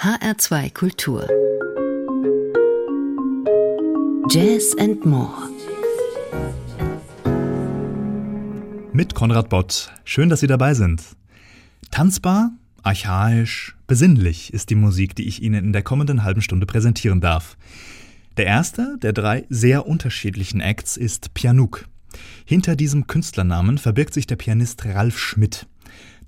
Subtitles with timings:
[0.00, 1.26] HR2 Kultur.
[4.30, 5.50] Jazz and More.
[8.92, 9.90] Mit Konrad Bott.
[10.04, 11.02] Schön, dass Sie dabei sind.
[11.90, 12.52] Tanzbar,
[12.84, 17.56] archaisch, besinnlich ist die Musik, die ich Ihnen in der kommenden halben Stunde präsentieren darf.
[18.36, 21.88] Der erste der drei sehr unterschiedlichen Acts ist Pianook.
[22.44, 25.66] Hinter diesem Künstlernamen verbirgt sich der Pianist Ralf Schmidt.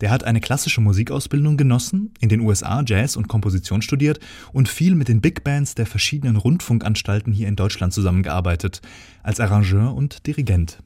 [0.01, 4.19] Der hat eine klassische Musikausbildung genossen, in den USA Jazz und Komposition studiert
[4.53, 8.81] und viel mit den Big Bands der verschiedenen Rundfunkanstalten hier in Deutschland zusammengearbeitet,
[9.23, 10.79] als Arrangeur und Dirigent.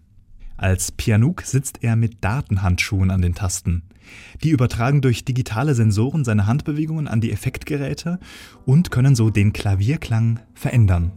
[0.56, 3.82] Als Pianook sitzt er mit Datenhandschuhen an den Tasten.
[4.42, 8.18] Die übertragen durch digitale Sensoren seine Handbewegungen an die Effektgeräte
[8.66, 11.12] und können so den Klavierklang verändern.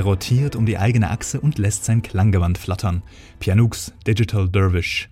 [0.00, 3.02] Er rotiert um die eigene Achse und lässt sein Klanggewand flattern.
[3.38, 5.10] Pianooks Digital Dervish.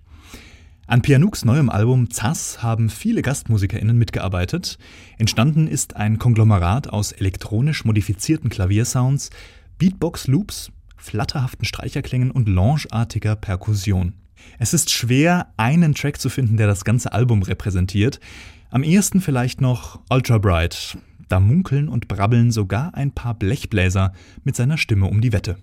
[0.87, 4.79] An Pianooks neuem Album Zass haben viele GastmusikerInnen mitgearbeitet.
[5.19, 9.29] Entstanden ist ein Konglomerat aus elektronisch modifizierten Klaviersounds,
[9.77, 14.15] Beatbox-Loops, flatterhaften Streicherklängen und loungeartiger Perkussion.
[14.59, 18.21] Es ist schwer, einen Track zu finden, der das ganze Album repräsentiert.
[18.71, 20.97] Am ehesten vielleicht noch Ultra Bright,
[21.29, 24.13] da munkeln und brabbeln sogar ein paar Blechbläser
[24.45, 25.57] mit seiner Stimme um die Wette.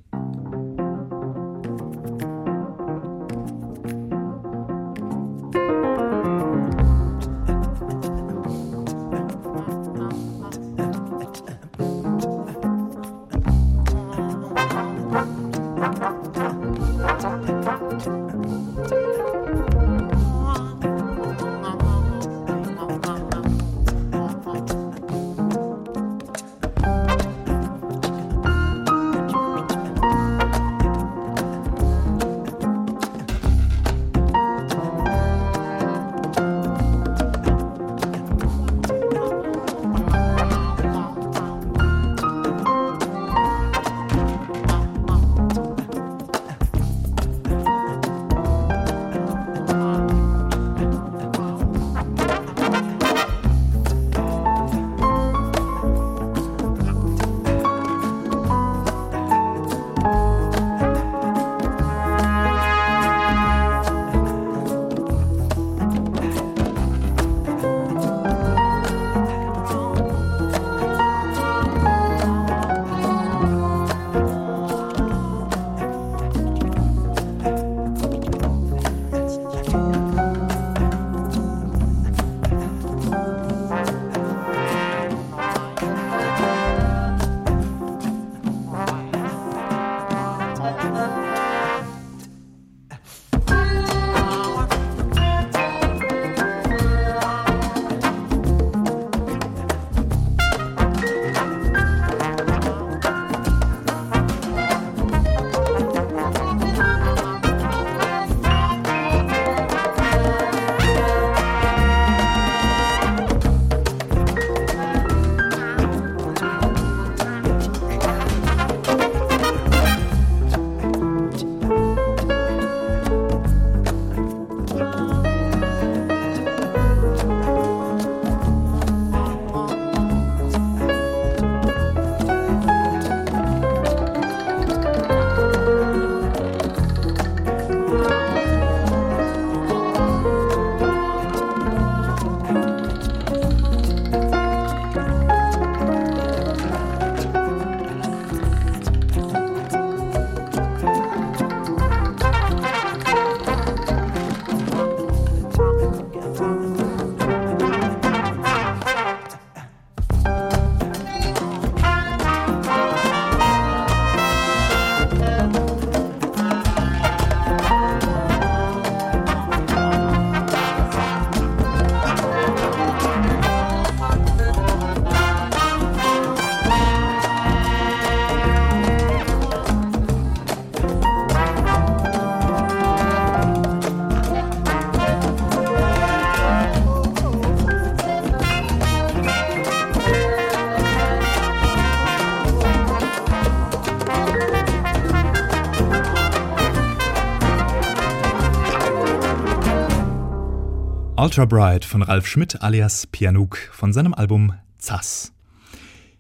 [201.26, 205.34] Ultra Bright von Ralf Schmidt alias Pianuk von seinem Album Zass.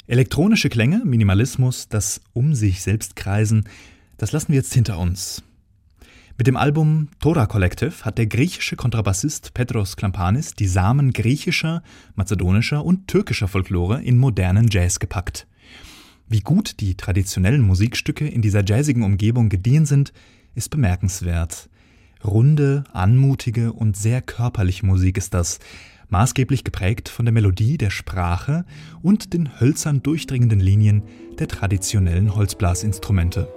[0.07, 3.69] Elektronische Klänge, Minimalismus, das um sich selbst kreisen,
[4.17, 5.43] das lassen wir jetzt hinter uns.
[6.39, 11.83] Mit dem Album Tora Collective hat der griechische Kontrabassist Petros Klampanis die Samen griechischer,
[12.15, 15.45] mazedonischer und türkischer Folklore in modernen Jazz gepackt.
[16.27, 20.13] Wie gut die traditionellen Musikstücke in dieser jazzigen Umgebung gediehen sind,
[20.55, 21.69] ist bemerkenswert.
[22.27, 25.59] Runde, anmutige und sehr körperliche Musik ist das,
[26.09, 28.65] maßgeblich geprägt von der Melodie der Sprache
[29.01, 31.03] und den hölzern durchdringenden Linien
[31.39, 33.47] der traditionellen Holzblasinstrumente.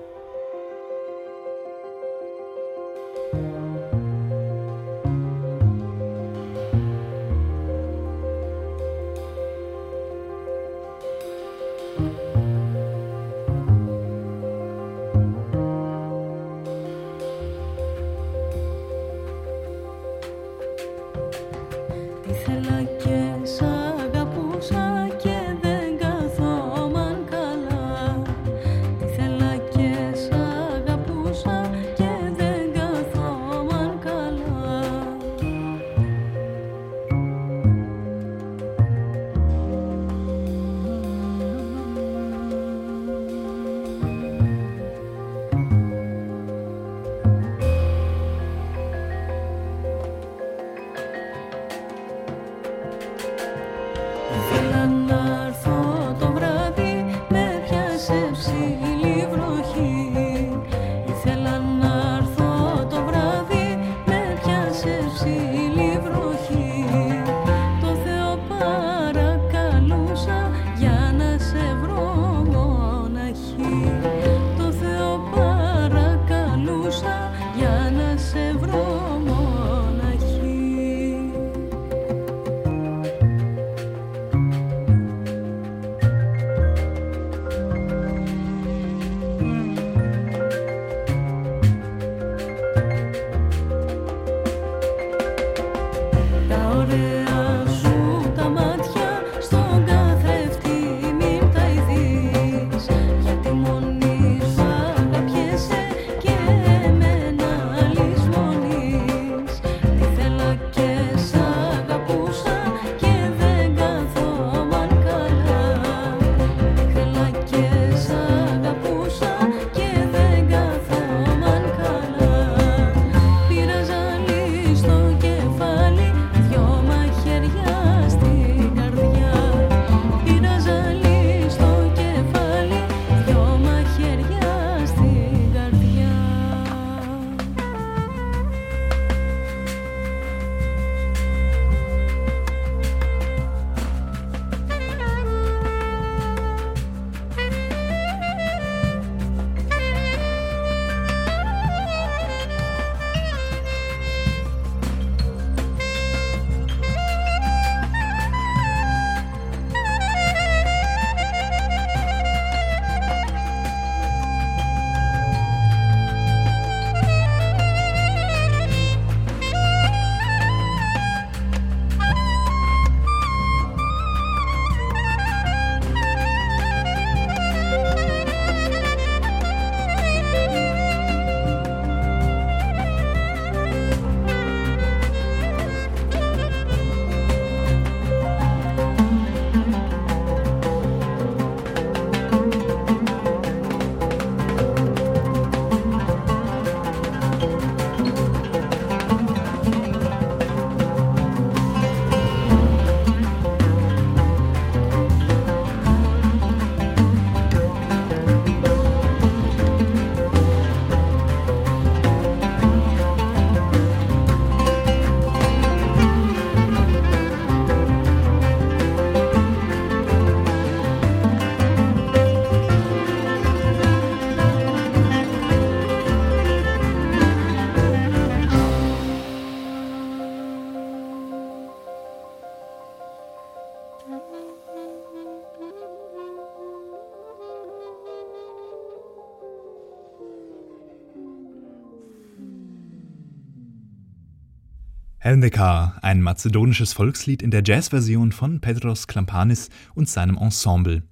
[245.29, 251.03] Helmdekar, ein mazedonisches Volkslied in der Jazzversion von Petros Klampanis und seinem Ensemble.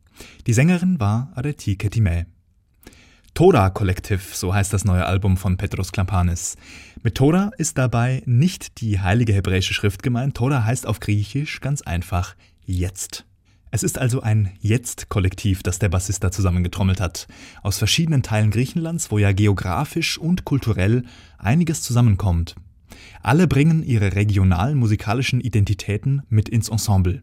[0.46, 2.24] Die Sängerin war Areti Ketime.
[3.34, 6.56] Tora Collective, so heißt das neue Album von Petros Klampanis.
[7.02, 10.34] Mit Tora ist dabei nicht die heilige hebräische Schrift gemeint.
[10.34, 13.26] Tora heißt auf Griechisch ganz einfach jetzt.
[13.70, 17.28] Es ist also ein Jetzt-Kollektiv, das der Bassist da zusammengetrommelt hat.
[17.62, 21.04] Aus verschiedenen Teilen Griechenlands, wo ja geografisch und kulturell
[21.36, 22.54] einiges zusammenkommt.
[23.22, 27.22] Alle bringen ihre regionalen musikalischen Identitäten mit ins Ensemble.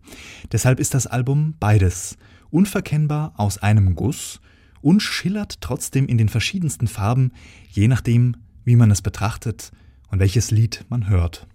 [0.51, 2.17] Deshalb ist das Album beides.
[2.49, 4.41] Unverkennbar aus einem Guss
[4.81, 7.31] und schillert trotzdem in den verschiedensten Farben,
[7.69, 9.71] je nachdem, wie man es betrachtet
[10.09, 11.47] und welches Lied man hört.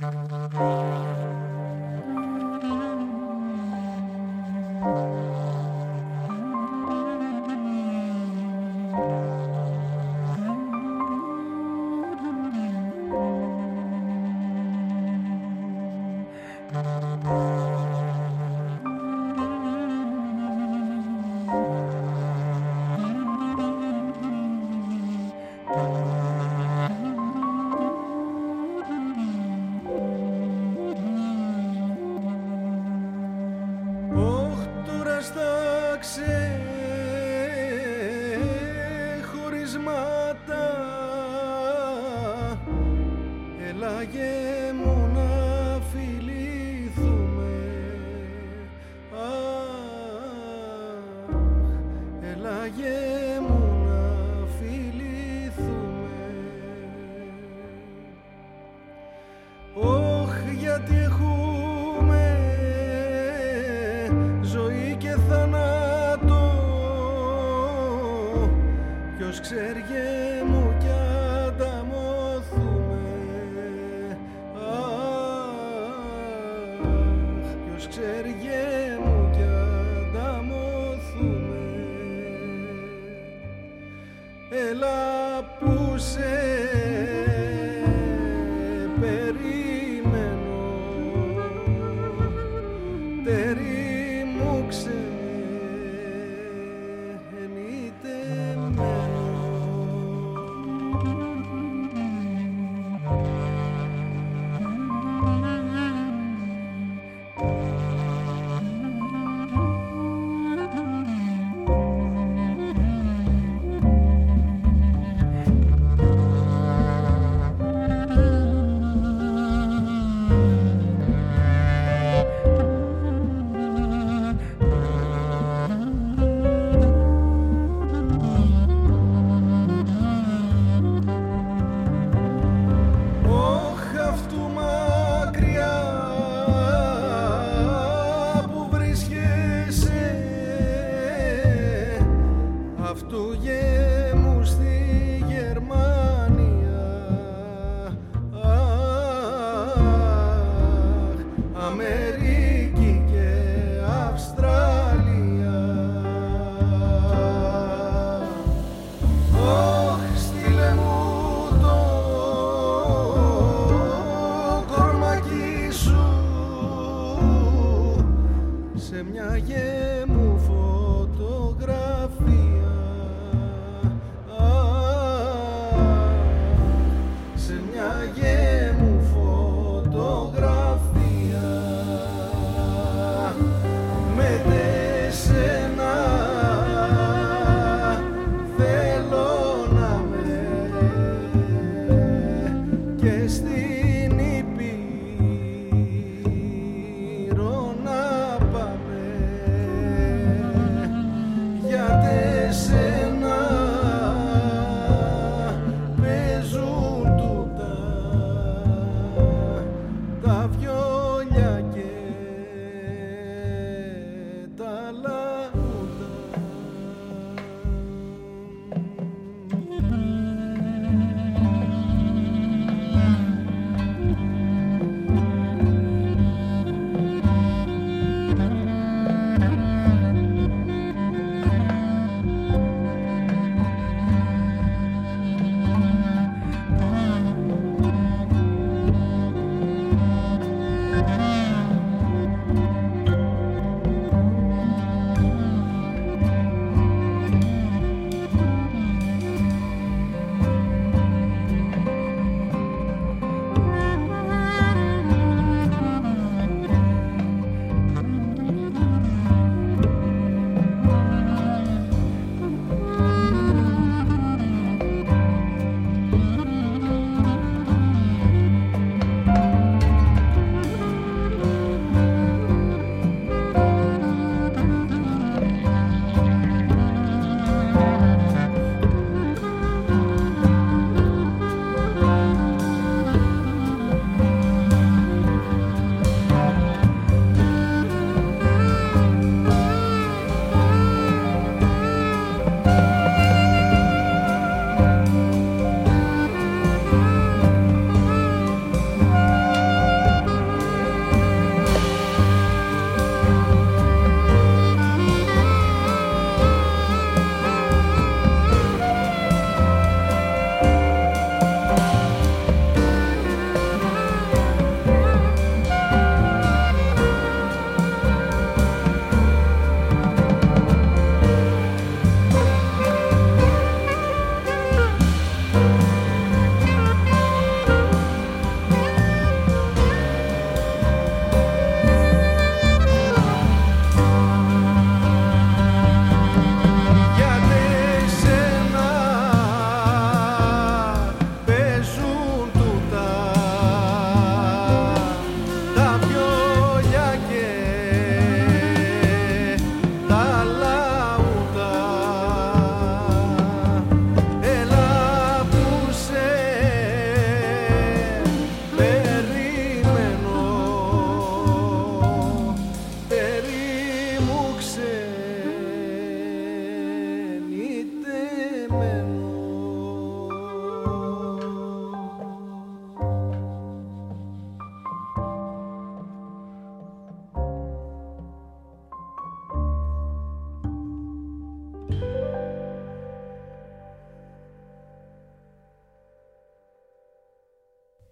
[0.00, 1.26] Musik
[52.66, 56.10] Παναγιέ μου να φιληθούμε.
[59.74, 62.38] Όχι, γιατί έχουμε
[64.42, 66.52] ζωή και θανάτο
[69.18, 69.84] Ποιος ξέρει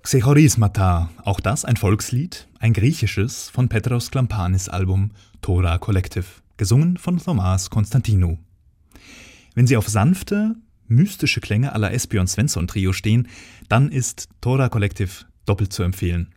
[0.04, 6.26] Xechorismata, auch das ein Volkslied, ein griechisches von Petros Klampanis Album Tora Collective,
[6.58, 8.36] gesungen von Thomas Konstantinou.
[9.54, 10.56] Wenn Sie auf sanfte,
[10.88, 13.28] mystische Klänge aller Espion Svensson Trio stehen,
[13.70, 16.34] dann ist Tora Collective doppelt zu empfehlen.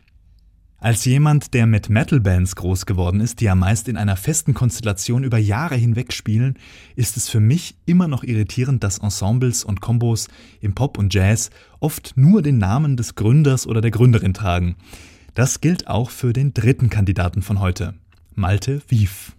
[0.80, 5.24] Als jemand, der mit Metal-Bands groß geworden ist, die ja meist in einer festen Konstellation
[5.24, 6.54] über Jahre hinweg spielen,
[6.94, 10.28] ist es für mich immer noch irritierend, dass Ensembles und Kombos
[10.60, 14.76] im Pop und Jazz oft nur den Namen des Gründers oder der Gründerin tragen.
[15.34, 17.94] Das gilt auch für den dritten Kandidaten von heute,
[18.36, 19.32] Malte Wief.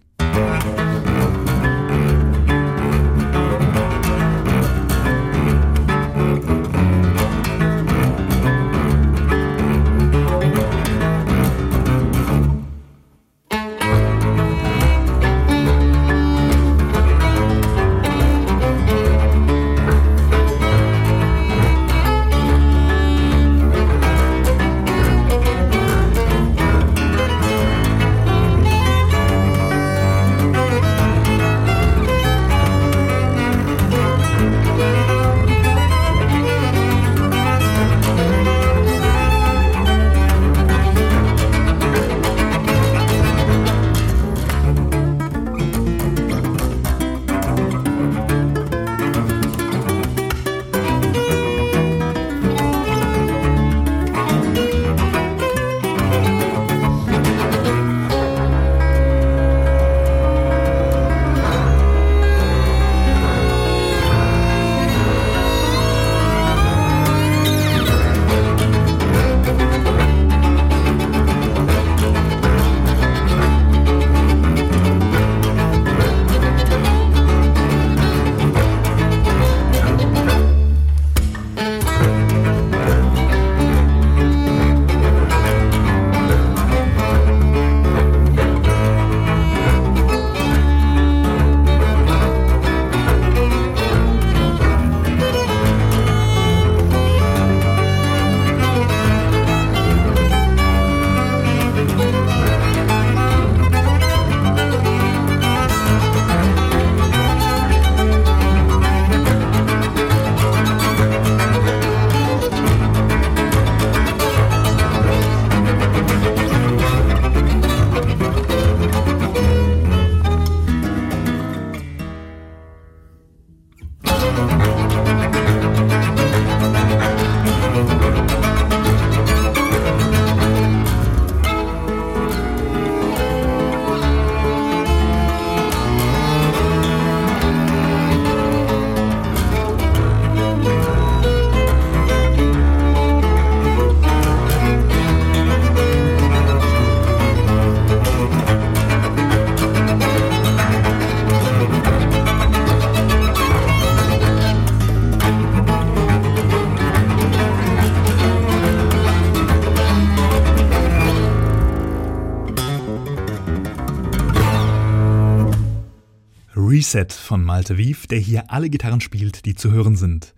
[166.90, 170.34] Reset von Malte Wief, der hier alle Gitarren spielt, die zu hören sind.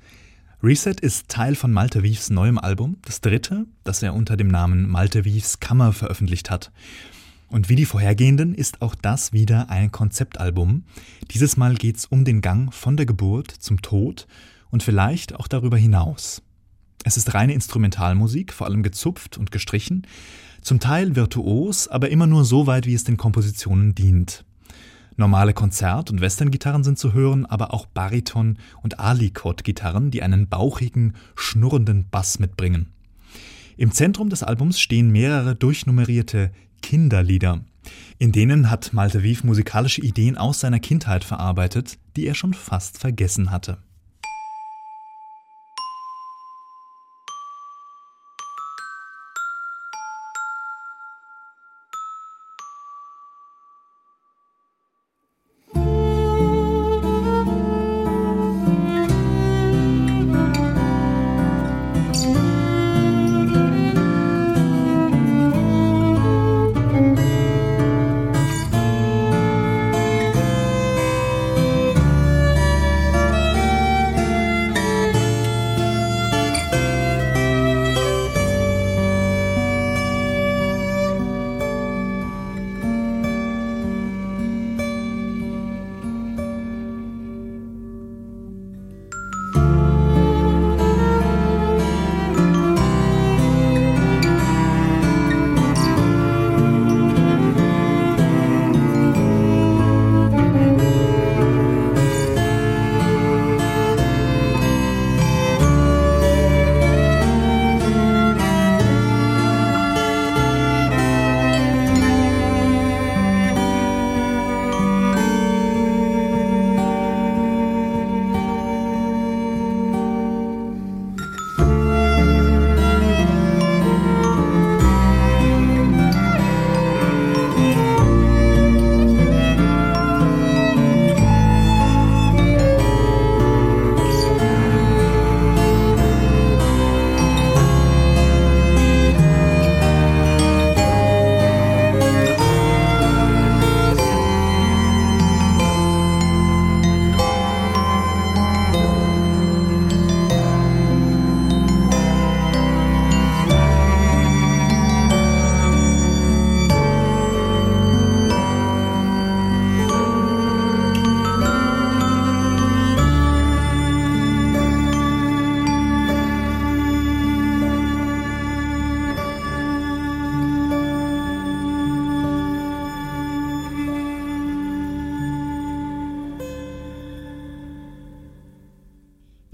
[0.63, 4.87] Reset ist Teil von Malte Wiefs neuem Album, das dritte, das er unter dem Namen
[4.87, 6.71] Malte Wiefs Kammer veröffentlicht hat.
[7.49, 10.85] Und wie die vorhergehenden ist auch das wieder ein Konzeptalbum.
[11.31, 14.27] Dieses Mal geht es um den Gang von der Geburt zum Tod
[14.71, 16.43] und vielleicht auch darüber hinaus.
[17.03, 20.07] Es ist reine Instrumentalmusik, vor allem gezupft und gestrichen,
[20.61, 24.45] zum Teil virtuos, aber immer nur so weit, wie es den Kompositionen dient.
[25.17, 31.15] Normale Konzert- und Westerngitarren sind zu hören, aber auch Bariton- und Alicot-Gitarren, die einen bauchigen,
[31.35, 32.93] schnurrenden Bass mitbringen.
[33.77, 36.51] Im Zentrum des Albums stehen mehrere durchnummerierte
[36.83, 37.65] Kinderlieder.
[38.19, 42.99] In denen hat Malte Wief musikalische Ideen aus seiner Kindheit verarbeitet, die er schon fast
[42.99, 43.79] vergessen hatte.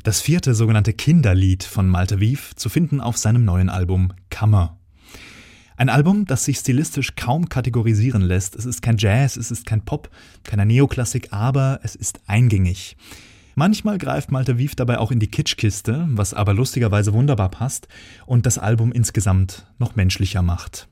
[0.08, 4.78] Das vierte sogenannte Kinderlied von Malte Wief zu finden auf seinem neuen Album Kammer.
[5.76, 8.56] Ein Album, das sich stilistisch kaum kategorisieren lässt.
[8.56, 10.08] Es ist kein Jazz, es ist kein Pop,
[10.44, 12.96] keine Neoklassik, aber es ist eingängig.
[13.54, 17.86] Manchmal greift Malte Wief dabei auch in die Kitschkiste, was aber lustigerweise wunderbar passt
[18.24, 20.88] und das Album insgesamt noch menschlicher macht.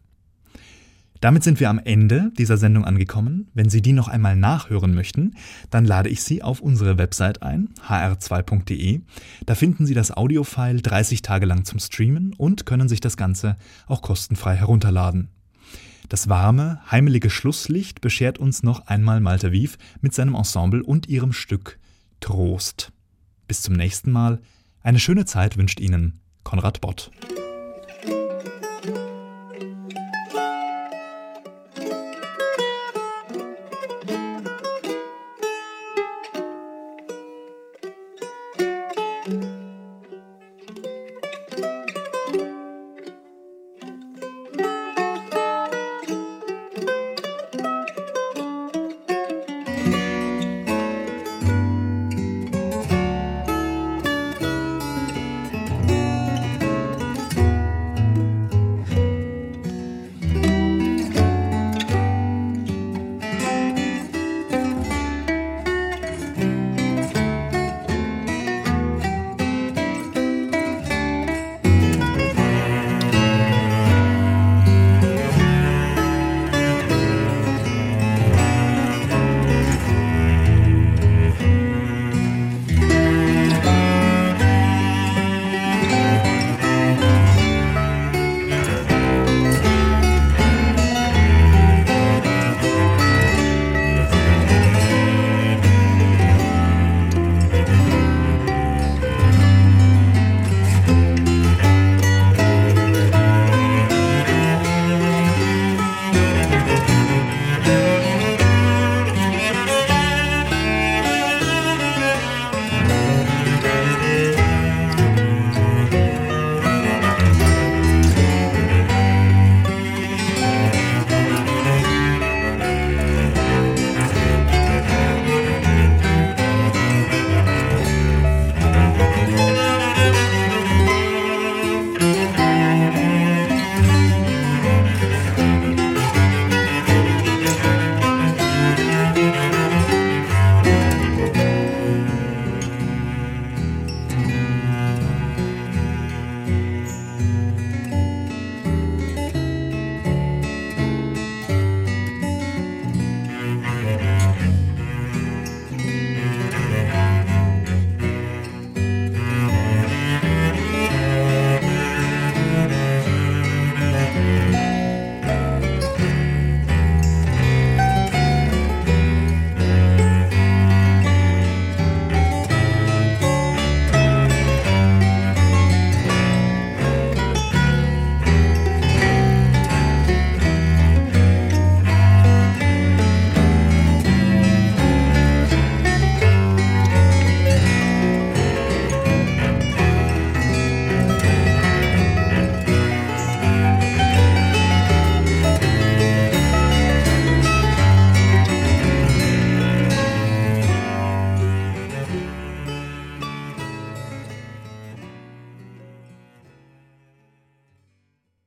[1.26, 3.48] Damit sind wir am Ende dieser Sendung angekommen.
[3.52, 5.34] Wenn Sie die noch einmal nachhören möchten,
[5.70, 9.00] dann lade ich Sie auf unsere Website ein, hr2.de.
[9.44, 13.56] Da finden Sie das Audiofile 30 Tage lang zum Streamen und können sich das Ganze
[13.88, 15.30] auch kostenfrei herunterladen.
[16.08, 21.32] Das warme, heimelige Schlusslicht beschert uns noch einmal Malte Wief mit seinem Ensemble und ihrem
[21.32, 21.80] Stück
[22.20, 22.92] Trost.
[23.48, 24.38] Bis zum nächsten Mal.
[24.80, 27.10] Eine schöne Zeit wünscht Ihnen Konrad Bott.